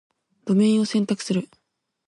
[0.45, 1.47] ドメインを選択する